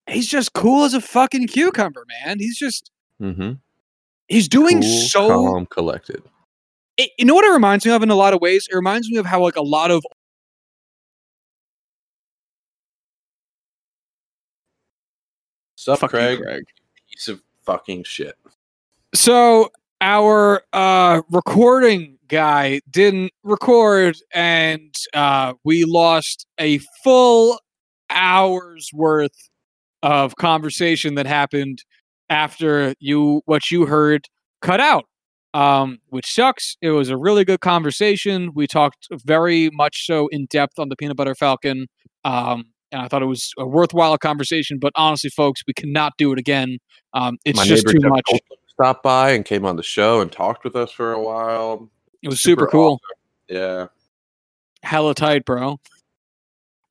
he's 0.09 0.29
just 0.29 0.53
cool 0.53 0.85
as 0.85 0.95
a 0.95 1.01
fucking 1.01 1.47
cucumber 1.47 2.05
man 2.25 2.39
he's 2.39 2.59
just 2.59 2.91
mm-hmm. 3.21 3.53
he's 4.29 4.49
doing 4.49 4.81
Cool, 4.81 4.91
so 4.91 5.29
calm, 5.29 5.67
collected. 5.67 6.23
it, 6.97 7.11
you 7.19 7.25
know 7.25 7.35
what 7.35 7.45
it 7.45 7.51
reminds 7.53 7.87
me 7.87 7.93
of 7.93 8.03
in 8.03 8.11
a 8.11 8.15
lot 8.15 8.35
of 8.35 8.41
ways 8.41 8.67
it 8.71 8.75
reminds 8.75 9.09
me 9.11 9.17
of 9.19 9.27
how 9.27 9.43
like 9.43 9.57
a 9.57 9.63
lot 9.63 9.91
of 9.91 10.05
Sup, 15.77 16.03
you, 16.03 16.09
Craig? 16.09 16.65
Piece 17.09 17.29
of 17.29 17.43
fucking 17.65 18.05
shit. 18.05 18.35
so 19.15 19.73
our 20.03 20.63
uh 20.75 21.23
recording 21.31 22.19
guy 22.31 22.81
didn't 22.91 23.33
record 23.43 24.17
and 24.33 24.95
uh 25.15 25.53
we 25.65 25.85
lost 25.85 26.47
a 26.59 26.79
full 27.03 27.59
hour's 28.09 28.89
worth 28.95 29.51
of 30.03 30.37
conversation 30.37 31.17
that 31.17 31.27
happened 31.27 31.83
after 32.31 32.95
you 33.01 33.43
what 33.47 33.71
you 33.71 33.85
heard 33.87 34.27
cut 34.63 34.81
out 34.81 35.05
um 35.53 35.99
which 36.11 36.27
sucks. 36.33 36.77
It 36.81 36.91
was 36.91 37.11
a 37.11 37.17
really 37.17 37.45
good 37.45 37.61
conversation. 37.61 38.53
We 38.55 38.67
talked 38.69 39.09
very 39.25 39.69
much 39.73 40.07
so 40.07 40.29
in 40.29 40.47
depth 40.47 40.79
on 40.79 40.89
the 40.89 40.97
peanut 40.97 41.17
butter 41.17 41.35
falcon 41.35 41.89
um 42.25 42.65
and 42.93 43.03
i 43.03 43.09
thought 43.09 43.23
it 43.23 43.27
was 43.27 43.53
a 43.59 43.67
worthwhile 43.67 44.17
conversation 44.19 44.79
but 44.81 44.93
honestly 44.95 45.31
folks 45.31 45.63
we 45.67 45.73
cannot 45.75 46.13
do 46.17 46.33
it 46.33 46.39
again. 46.39 46.79
Um 47.13 47.39
it's 47.45 47.57
My 47.57 47.65
just 47.65 47.87
too 47.87 47.99
Jeff 47.99 48.11
much. 48.11 48.25
Stopped 48.69 49.03
by 49.03 49.33
and 49.33 49.45
came 49.45 49.67
on 49.67 49.77
the 49.77 49.83
show 49.83 50.21
and 50.23 50.31
talked 50.33 50.65
with 50.65 50.75
us 50.77 50.91
for 50.93 51.13
a 51.13 51.21
while. 51.21 51.91
It 52.23 52.29
was 52.29 52.41
super, 52.41 52.63
super 52.63 52.71
cool 52.71 53.01
Yeah. 53.49 53.87
hella 54.83 55.15
tight, 55.15 55.45
bro. 55.45 55.79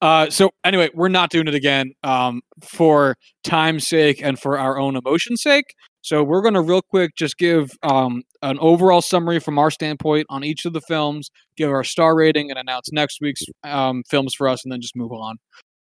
Uh, 0.01 0.29
so 0.29 0.49
anyway, 0.63 0.89
we're 0.93 1.09
not 1.09 1.29
doing 1.29 1.47
it 1.47 1.55
again 1.55 1.91
um, 2.03 2.41
for 2.63 3.17
time's 3.43 3.85
sake 3.87 4.21
and 4.23 4.39
for 4.39 4.57
our 4.57 4.79
own 4.79 4.95
emotion's 4.95 5.41
sake. 5.41 5.75
So 6.01 6.23
we're 6.23 6.41
gonna 6.41 6.61
real 6.61 6.81
quick 6.81 7.15
just 7.15 7.37
give 7.37 7.71
um, 7.83 8.23
an 8.41 8.57
overall 8.59 9.01
summary 9.01 9.39
from 9.39 9.59
our 9.59 9.69
standpoint 9.69 10.25
on 10.29 10.45
each 10.45 10.63
of 10.63 10.71
the 10.71 10.79
films, 10.79 11.29
give 11.57 11.69
our 11.69 11.83
star 11.83 12.15
rating, 12.15 12.49
and 12.49 12.57
announce 12.57 12.91
next 12.93 13.19
week's 13.19 13.43
um, 13.65 14.03
films 14.09 14.33
for 14.33 14.47
us, 14.47 14.63
and 14.63 14.71
then 14.71 14.79
just 14.79 14.95
move 14.95 15.11
on. 15.11 15.35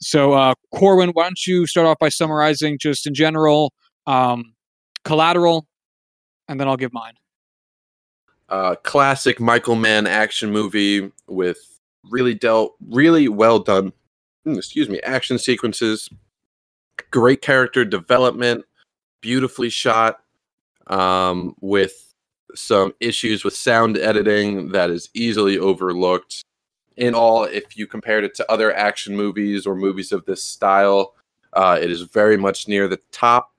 So 0.00 0.32
uh, 0.32 0.54
Corwin, 0.74 1.10
why 1.10 1.24
don't 1.24 1.46
you 1.46 1.66
start 1.68 1.86
off 1.86 1.98
by 2.00 2.08
summarizing 2.08 2.78
just 2.80 3.06
in 3.06 3.14
general, 3.14 3.72
um, 4.08 4.54
Collateral, 5.04 5.66
and 6.48 6.58
then 6.58 6.66
I'll 6.66 6.76
give 6.76 6.92
mine. 6.92 7.12
Uh, 8.50 8.74
classic 8.82 9.40
Michael 9.40 9.76
Mann 9.76 10.06
action 10.06 10.50
movie 10.50 11.10
with 11.28 11.58
really 12.10 12.34
dealt 12.34 12.74
really 12.88 13.28
well 13.28 13.58
done. 13.58 13.92
mm, 14.46 14.56
Excuse 14.56 14.88
me, 14.88 15.00
action 15.00 15.38
sequences, 15.38 16.08
great 17.10 17.42
character 17.42 17.84
development, 17.84 18.64
beautifully 19.20 19.70
shot, 19.70 20.20
um, 20.88 21.54
with 21.60 22.12
some 22.54 22.92
issues 23.00 23.44
with 23.44 23.54
sound 23.54 23.96
editing 23.96 24.68
that 24.72 24.90
is 24.90 25.08
easily 25.14 25.58
overlooked. 25.58 26.42
In 26.96 27.14
all, 27.14 27.44
if 27.44 27.76
you 27.76 27.86
compared 27.86 28.24
it 28.24 28.34
to 28.34 28.52
other 28.52 28.74
action 28.74 29.16
movies 29.16 29.66
or 29.66 29.74
movies 29.76 30.10
of 30.12 30.24
this 30.26 30.42
style, 30.42 31.14
uh, 31.52 31.78
it 31.80 31.90
is 31.90 32.02
very 32.02 32.36
much 32.36 32.66
near 32.66 32.88
the 32.88 33.00
top. 33.12 33.52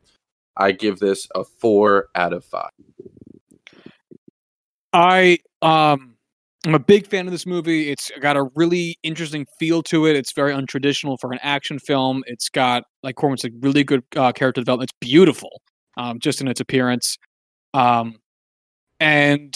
I 0.57 0.74
give 0.74 1.00
this 1.00 1.27
a 1.33 1.43
four 1.43 2.10
out 2.13 2.33
of 2.33 2.43
five. 2.43 2.69
I 4.93 5.39
um 5.62 6.15
I'm 6.65 6.75
a 6.75 6.79
big 6.79 7.07
fan 7.07 7.25
of 7.25 7.31
this 7.31 7.48
movie. 7.48 7.89
It's 7.89 8.12
got 8.19 8.38
a 8.38 8.48
really 8.55 8.98
interesting 9.01 9.48
feel 9.57 9.81
to 9.83 10.05
it. 10.05 10.15
It's 10.15 10.31
very 10.31 10.53
untraditional 10.53 11.17
for 11.19 11.31
an 11.31 11.39
action 11.41 11.79
film. 11.79 12.24
It's 12.27 12.50
got, 12.50 12.83
like 13.01 13.15
Corwin 13.15 13.39
said, 13.39 13.53
really 13.62 13.83
good 13.83 14.03
uh, 14.15 14.31
character 14.31 14.62
development. 14.62 14.91
It's 14.91 14.98
beautiful, 15.10 15.62
um, 15.98 16.19
just 16.19 16.39
in 16.39 16.48
its 16.48 16.60
appearance. 16.60 17.17
Um, 17.74 18.17
and 19.00 19.55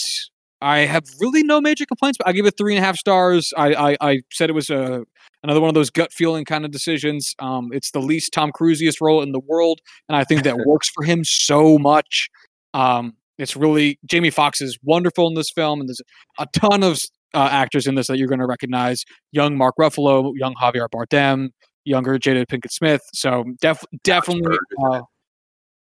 I 0.60 0.78
have 0.78 1.04
really 1.20 1.44
no 1.44 1.60
major 1.60 1.86
complaints. 1.86 2.18
But 2.18 2.26
I 2.26 2.32
give 2.32 2.44
it 2.44 2.54
three 2.58 2.74
and 2.74 2.82
a 2.82 2.86
half 2.86 2.96
stars. 2.96 3.52
I 3.56 3.92
I, 3.92 3.96
I 4.00 4.20
said 4.32 4.50
it 4.50 4.54
was 4.54 4.68
a 4.70 5.04
another 5.44 5.60
one 5.60 5.68
of 5.68 5.74
those 5.74 5.90
gut 5.90 6.12
feeling 6.12 6.44
kind 6.44 6.64
of 6.64 6.72
decisions. 6.72 7.34
Um, 7.38 7.68
it's 7.72 7.92
the 7.92 8.00
least 8.00 8.32
Tom 8.32 8.50
Cruisiest 8.50 9.00
role 9.00 9.22
in 9.22 9.30
the 9.30 9.40
world, 9.40 9.80
and 10.08 10.16
I 10.16 10.24
think 10.24 10.42
that 10.42 10.56
works 10.66 10.90
for 10.90 11.04
him 11.04 11.22
so 11.22 11.78
much. 11.78 12.28
Um, 12.74 13.14
it's 13.38 13.56
really 13.56 13.98
Jamie 14.06 14.30
Foxx 14.30 14.60
is 14.60 14.78
wonderful 14.82 15.28
in 15.28 15.34
this 15.34 15.50
film, 15.50 15.80
and 15.80 15.88
there's 15.88 16.00
a 16.38 16.46
ton 16.52 16.82
of 16.82 16.98
uh, 17.34 17.48
actors 17.50 17.86
in 17.86 17.94
this 17.94 18.06
that 18.06 18.18
you're 18.18 18.28
going 18.28 18.40
to 18.40 18.46
recognize: 18.46 19.04
young 19.32 19.56
Mark 19.56 19.74
Ruffalo, 19.78 20.32
young 20.36 20.54
Javier 20.54 20.88
Bardem, 20.88 21.50
younger 21.84 22.18
Jada 22.18 22.46
Pinkett 22.46 22.72
Smith. 22.72 23.02
So 23.12 23.44
def- 23.60 23.84
definitely, 24.02 24.58
uh, 24.84 25.02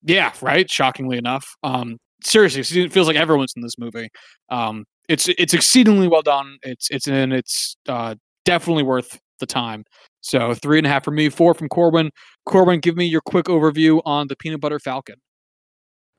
yeah, 0.03 0.33
right. 0.41 0.69
Shockingly 0.69 1.17
enough, 1.17 1.45
um, 1.63 1.97
seriously, 2.23 2.83
it 2.83 2.91
feels 2.91 3.07
like 3.07 3.15
everyone's 3.15 3.53
in 3.55 3.61
this 3.61 3.77
movie. 3.77 4.09
Um, 4.49 4.85
it's 5.09 5.27
it's 5.29 5.53
exceedingly 5.53 6.07
well 6.07 6.21
done. 6.21 6.57
It's 6.63 6.89
it's 6.89 7.07
and 7.07 7.33
it's 7.33 7.75
uh, 7.87 8.15
definitely 8.45 8.83
worth 8.83 9.19
the 9.39 9.45
time. 9.45 9.83
So 10.21 10.53
three 10.55 10.77
and 10.77 10.87
a 10.87 10.89
half 10.89 11.03
for 11.03 11.11
me, 11.11 11.29
four 11.29 11.53
from 11.53 11.69
Corwin. 11.69 12.09
Corwin, 12.45 12.79
give 12.79 12.95
me 12.97 13.05
your 13.05 13.21
quick 13.21 13.45
overview 13.45 14.01
on 14.05 14.27
the 14.27 14.35
Peanut 14.35 14.59
Butter 14.59 14.79
Falcon. 14.79 15.15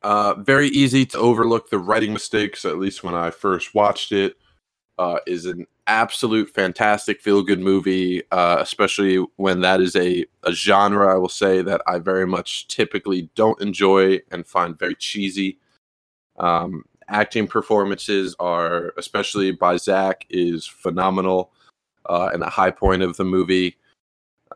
Uh, 0.02 0.34
very 0.34 0.68
easy 0.68 1.04
to 1.04 1.18
overlook 1.18 1.70
the 1.70 1.78
writing 1.78 2.12
mistakes, 2.12 2.64
at 2.64 2.78
least 2.78 3.02
when 3.02 3.14
I 3.14 3.30
first 3.30 3.74
watched 3.74 4.12
it. 4.12 4.36
Uh, 4.98 5.20
is 5.28 5.46
an 5.46 5.64
absolute 5.86 6.50
fantastic 6.50 7.20
feel 7.20 7.40
good 7.42 7.60
movie, 7.60 8.20
uh, 8.32 8.56
especially 8.58 9.24
when 9.36 9.60
that 9.60 9.80
is 9.80 9.94
a, 9.94 10.26
a 10.42 10.52
genre, 10.52 11.12
I 11.12 11.16
will 11.16 11.28
say, 11.28 11.62
that 11.62 11.80
I 11.86 11.98
very 11.98 12.26
much 12.26 12.66
typically 12.66 13.30
don't 13.36 13.60
enjoy 13.62 14.20
and 14.32 14.44
find 14.44 14.76
very 14.76 14.96
cheesy. 14.96 15.58
Um, 16.38 16.84
acting 17.08 17.46
performances 17.46 18.34
are, 18.40 18.92
especially 18.96 19.52
by 19.52 19.76
Zach, 19.76 20.26
is 20.30 20.66
phenomenal 20.66 21.52
uh, 22.06 22.30
and 22.32 22.42
a 22.42 22.50
high 22.50 22.72
point 22.72 23.02
of 23.02 23.16
the 23.16 23.24
movie. 23.24 23.76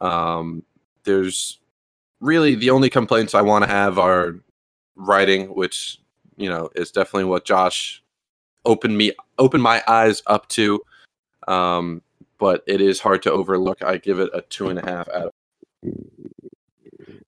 Um, 0.00 0.64
there's 1.04 1.60
really 2.20 2.56
the 2.56 2.70
only 2.70 2.90
complaints 2.90 3.34
I 3.34 3.42
want 3.42 3.64
to 3.64 3.70
have 3.70 3.98
are 3.98 4.40
writing, 4.96 5.54
which 5.54 5.98
you 6.36 6.48
know 6.48 6.70
is 6.74 6.90
definitely 6.90 7.24
what 7.24 7.44
Josh 7.44 8.02
opened 8.64 8.96
me 8.96 9.12
opened 9.38 9.62
my 9.62 9.82
eyes 9.86 10.22
up 10.26 10.48
to. 10.50 10.80
Um, 11.48 12.02
but 12.38 12.62
it 12.66 12.80
is 12.80 13.00
hard 13.00 13.22
to 13.22 13.32
overlook. 13.32 13.82
I 13.82 13.98
give 13.98 14.18
it 14.18 14.30
a 14.34 14.42
two 14.42 14.68
and 14.68 14.78
a 14.78 14.84
half 14.84 15.08
out 15.08 15.26
of 15.26 15.32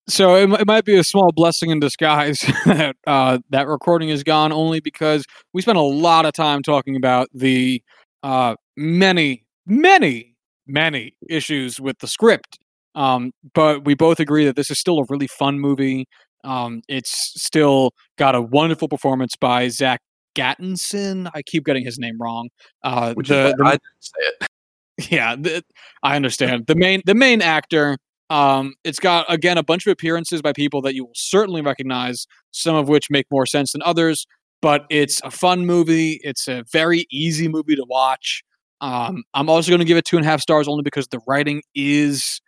so 0.07 0.35
it, 0.37 0.61
it 0.61 0.67
might 0.67 0.85
be 0.85 0.97
a 0.97 1.05
small 1.05 1.33
blessing 1.33 1.71
in 1.71 1.81
disguise 1.81 2.41
that 2.67 2.97
uh, 3.07 3.39
that 3.51 3.69
recording 3.69 4.11
is 4.11 4.23
gone 4.23 4.53
only 4.53 4.81
because 4.81 5.25
we 5.53 5.63
spent 5.63 5.79
a 5.79 5.83
lot 5.83 6.27
of 6.27 6.33
time 6.33 6.63
talking 6.63 6.97
about 6.97 7.29
the 7.33 7.83
uh, 8.23 8.55
many 8.77 9.45
many 9.67 10.37
many 10.67 11.15
issues 11.29 11.81
with 11.81 11.99
the 11.99 12.07
script 12.07 12.59
um, 12.95 13.33
but 13.55 13.85
we 13.85 13.95
both 13.95 14.21
agree 14.21 14.45
that 14.45 14.57
this 14.57 14.71
is 14.71 14.79
still 14.79 14.99
a 14.99 15.05
really 15.09 15.27
fun 15.27 15.59
movie 15.59 16.07
um, 16.45 16.83
it's 16.89 17.33
still 17.43 17.93
got 18.17 18.35
a 18.35 18.43
wonderful 18.43 18.89
performance 18.89 19.35
by 19.37 19.69
zach 19.69 20.01
gattinson 20.37 21.31
i 21.35 21.43
keep 21.43 21.65
getting 21.65 21.85
his 21.85 21.99
name 21.99 22.17
wrong 22.21 22.49
uh, 22.83 23.15
which 23.15 23.29
the, 23.29 23.49
is 23.49 23.55
why 23.59 23.69
I 23.69 23.73
didn't 23.73 23.83
say 24.01 24.21
it. 24.21 24.49
yeah 25.11 25.37
the, 25.37 25.65
i 26.03 26.17
understand 26.17 26.67
the 26.67 26.75
main 26.75 27.03
the 27.05 27.15
main 27.15 27.43
actor 27.43 27.97
um, 28.31 28.75
it's 28.85 28.99
got 28.99 29.27
again 29.33 29.59
a 29.59 29.63
bunch 29.63 29.87
of 29.87 29.93
appearances 29.93 30.43
by 30.43 30.53
people 30.53 30.81
that 30.83 30.95
you 30.95 31.05
will 31.05 31.15
certainly 31.15 31.61
recognize, 31.61 32.27
some 32.53 32.75
of 32.75 32.89
which 32.89 33.11
make 33.11 33.27
more 33.31 33.47
sense 33.47 33.73
than 33.73 33.83
others. 33.83 34.27
But 34.63 34.87
it's 34.91 35.21
a 35.23 35.31
fun 35.31 35.67
movie. 35.67 36.21
It's 36.23 36.49
a 36.49 36.65
very 36.73 37.07
easy 37.11 37.49
movie 37.49 37.77
to 37.77 37.85
watch. 37.87 38.43
Um, 38.81 39.23
I'm 39.35 39.49
also 39.49 39.71
going 39.71 39.81
to 39.81 39.85
give 39.85 39.99
it 39.99 40.05
two 40.05 40.17
and 40.17 40.25
a 40.25 40.29
half 40.29 40.41
stars 40.41 40.69
only 40.69 40.83
because 40.83 41.07
the 41.09 41.21
writing 41.27 41.63
is 41.75 42.41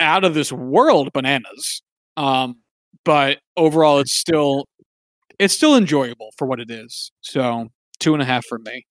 out 0.00 0.24
of 0.24 0.34
this 0.34 0.50
world 0.50 1.12
bananas. 1.12 1.82
Um, 2.16 2.61
but 3.04 3.38
overall, 3.56 3.98
it's 3.98 4.14
still 4.14 4.66
it's 5.38 5.54
still 5.54 5.76
enjoyable 5.76 6.30
for 6.36 6.46
what 6.46 6.60
it 6.60 6.70
is. 6.70 7.10
So 7.20 7.68
two 7.98 8.14
and 8.14 8.22
a 8.22 8.26
half 8.26 8.44
for 8.46 8.58
me. 8.58 8.84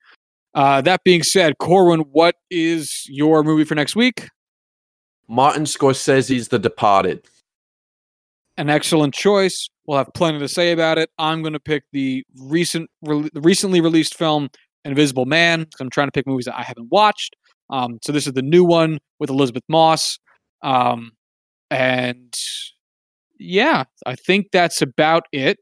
Uh, 0.53 0.82
that 0.82 1.03
being 1.03 1.24
said, 1.24 1.58
Corwin, 1.60 2.01
what 2.12 2.36
is 2.50 3.06
your 3.08 3.44
movie 3.44 3.63
for 3.63 3.75
next 3.75 3.96
week? 3.96 4.27
Martin 5.27 5.63
Scorsese's 5.63 6.50
The 6.50 6.60
Departed. 6.60 7.25
An 8.58 8.70
excellent 8.70 9.13
choice. 9.13 9.70
We'll 9.86 9.98
have 9.98 10.13
plenty 10.13 10.39
to 10.39 10.48
say 10.50 10.74
about 10.74 10.98
it. 10.98 11.10
I'm 11.18 11.41
going 11.41 11.53
to 11.53 11.60
pick 11.60 11.84
the 11.94 12.24
recent, 12.38 12.89
re- 13.01 13.30
recently 13.36 13.80
released 13.80 14.18
film 14.18 14.50
Invisible 14.84 15.25
Man. 15.25 15.68
I'm 15.80 15.89
trying 15.89 16.08
to 16.08 16.12
pick 16.12 16.27
movies 16.27 16.46
that 16.46 16.58
I 16.58 16.63
haven't 16.63 16.91
watched. 16.91 17.36
Um, 17.70 18.00
so 18.03 18.12
this 18.12 18.27
is 18.27 18.34
the 18.34 18.41
new 18.41 18.65
one 18.65 19.00
with 19.20 19.30
Elisabeth 19.30 19.63
Moss. 19.70 20.20
Um, 20.63 21.12
and 21.70 22.36
yeah, 23.41 23.83
I 24.05 24.15
think 24.15 24.51
that's 24.51 24.81
about 24.81 25.25
it. 25.31 25.60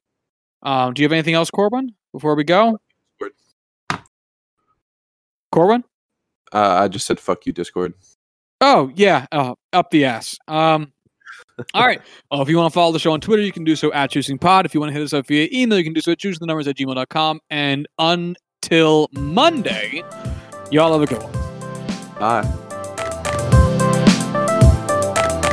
Um, 0.62 0.94
do 0.94 1.02
you 1.02 1.06
have 1.06 1.14
anything 1.14 1.34
else, 1.34 1.50
Corbin, 1.50 1.96
before 2.12 2.36
we 2.36 2.44
go? 2.44 2.78
Corbin? 5.52 5.84
Uh, 6.52 6.80
I 6.82 6.88
just 6.88 7.06
said 7.06 7.20
fuck 7.20 7.46
you, 7.46 7.54
Discord. 7.54 7.94
Oh 8.62 8.92
yeah, 8.96 9.26
uh, 9.32 9.56
up 9.74 9.90
the 9.92 10.06
ass. 10.06 10.38
Um, 10.48 10.92
all 11.74 11.86
right. 11.86 12.02
Well, 12.32 12.44
if 12.44 12.50
you 12.50 12.58
want 12.58 12.72
to 12.72 12.74
follow 12.76 12.92
the 12.92 13.00
show 13.00 13.12
on 13.12 13.22
Twitter, 13.22 13.42
you 13.42 13.52
can 13.52 13.64
do 13.64 13.76
so 13.76 13.92
at 13.92 14.12
Choosing 14.12 14.38
Pod. 14.38 14.68
If 14.68 14.76
you 14.76 14.80
want 14.80 14.90
to 14.90 14.94
hit 14.94 15.04
us 15.04 15.14
up 15.14 15.26
via 15.26 15.48
email, 15.52 15.80
you 15.80 15.84
can 15.84 15.94
do 15.94 16.02
so 16.02 16.12
at 16.12 16.20
choosing 16.20 16.38
the 16.42 16.46
numbers 16.46 16.68
at 16.68 16.78
gmail.com. 16.78 17.40
And 17.50 17.88
until 17.98 19.10
Monday, 19.14 20.04
y'all 20.70 20.94
have 20.94 21.02
a 21.02 21.08
good 21.08 21.24
one. 21.24 22.20
Bye. 22.20 22.69